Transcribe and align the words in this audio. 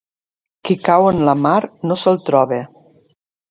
Qui 0.69 0.77
cau 0.87 1.09
en 1.09 1.19
la 1.29 1.37
mar, 1.43 1.59
no 1.91 2.01
se'l 2.05 2.19
troba. 2.33 2.61